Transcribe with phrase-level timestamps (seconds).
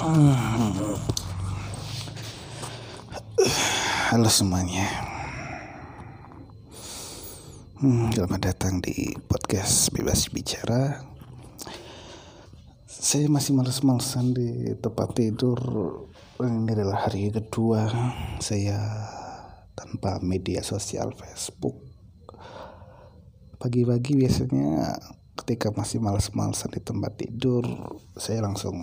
[0.00, 0.96] Halo
[4.32, 4.88] semuanya.
[7.76, 11.04] Hmm, selamat datang di podcast Bebas Bicara.
[12.88, 15.60] Saya masih males-malesan di tempat tidur.
[16.40, 17.84] Ini adalah hari kedua
[18.40, 18.80] saya
[19.76, 21.76] tanpa media sosial Facebook.
[23.60, 24.96] Pagi-pagi biasanya
[25.36, 27.68] ketika masih males-malesan di tempat tidur,
[28.16, 28.80] saya langsung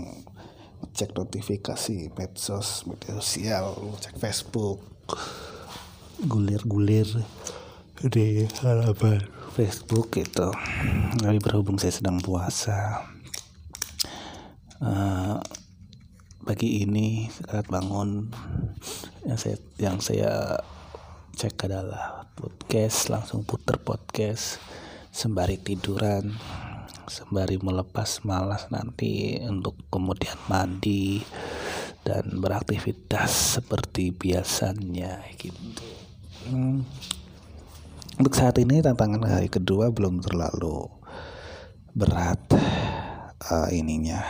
[0.98, 4.82] cek notifikasi medsos, media sosial, cek Facebook,
[6.26, 7.08] gulir-gulir.
[7.98, 9.26] Di halaman
[9.58, 10.54] Facebook itu.
[11.18, 13.10] Tapi berhubung saya sedang puasa,
[14.82, 15.42] uh,
[16.46, 18.30] pagi ini saat bangun.
[19.26, 20.62] Yang saya yang saya
[21.38, 24.62] cek adalah podcast langsung puter podcast
[25.10, 26.38] sembari tiduran
[27.08, 31.24] sembari melepas malas nanti untuk kemudian mandi
[32.04, 35.84] dan beraktivitas seperti biasanya gitu.
[36.48, 36.84] Hmm.
[38.18, 40.90] Untuk saat ini tantangan hari kedua belum terlalu
[41.98, 42.40] berat
[43.50, 44.22] uh, ininya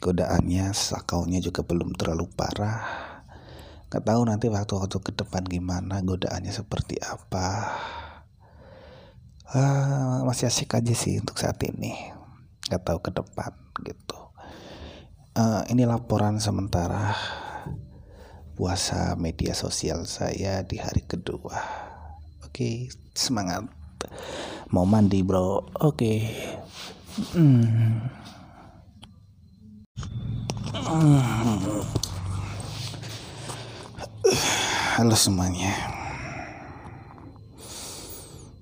[0.00, 3.10] godaannya sakaunya juga belum terlalu parah
[3.90, 7.74] Gak tahu nanti waktu-waktu ke depan gimana godaannya seperti apa
[9.54, 11.94] uh, masih asik aja sih untuk saat ini
[12.70, 14.18] nggak tahu ke depan gitu
[15.38, 17.14] uh, ini laporan sementara
[18.54, 21.58] puasa media sosial saya di hari kedua
[22.44, 22.74] oke okay,
[23.16, 23.66] semangat
[24.70, 26.18] mau mandi bro oke okay.
[27.34, 28.20] hmm.
[35.00, 35.99] Halo semuanya.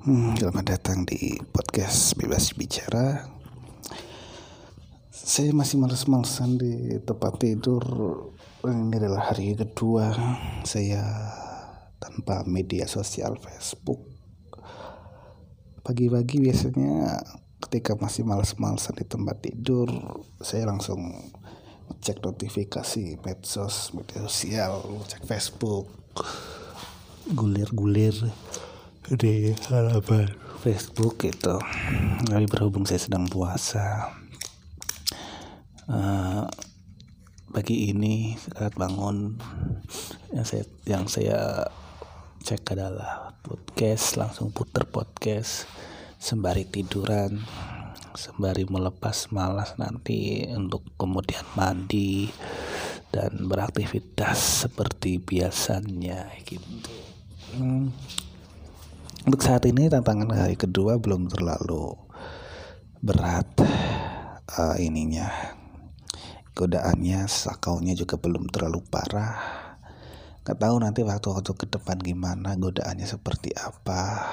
[0.08, 3.28] Hmm, selamat datang di podcast Bebas Bicara.
[5.12, 7.84] Saya masih males-malesan di tempat tidur.
[8.64, 10.08] Ini adalah hari kedua
[10.64, 11.04] saya
[12.00, 14.00] tanpa media sosial Facebook.
[15.84, 17.20] Pagi-pagi biasanya
[17.68, 19.92] ketika masih males-malesan di tempat tidur,
[20.40, 21.04] saya langsung
[22.00, 25.92] cek notifikasi medsos, media sosial, cek Facebook,
[27.28, 28.16] gulir-gulir
[29.08, 30.28] di halaman
[30.60, 31.56] Facebook itu
[32.28, 34.12] tapi berhubung saya sedang puasa.
[35.88, 36.44] Uh,
[37.48, 39.40] pagi ini saat bangun
[40.36, 41.64] yang saya yang saya
[42.44, 45.64] cek adalah podcast langsung puter podcast
[46.20, 47.40] sembari tiduran
[48.12, 52.28] sembari melepas malas nanti untuk kemudian mandi
[53.08, 56.92] dan beraktivitas seperti biasanya gitu.
[57.56, 57.88] Hmm
[59.28, 61.92] untuk saat ini tantangan hari kedua belum terlalu
[63.04, 63.60] berat
[64.56, 65.28] uh, ininya.
[66.56, 69.36] Godaannya sakaunya juga belum terlalu parah.
[70.40, 74.32] Nggak tahu nanti waktu-waktu ke depan gimana godaannya seperti apa.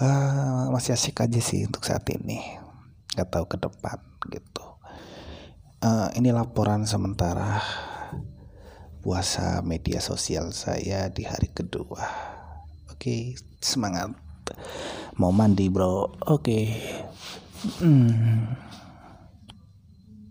[0.00, 2.40] Uh, masih asik aja sih untuk saat ini.
[3.12, 4.00] Nggak tahu ke depan
[4.32, 4.64] gitu.
[5.84, 7.60] Uh, ini laporan sementara
[9.04, 12.39] puasa media sosial saya di hari kedua
[13.00, 13.32] Oke,
[13.64, 14.12] semangat.
[15.16, 16.20] Mau mandi, Bro.
[16.28, 16.68] Oke.
[17.80, 18.52] Hmm.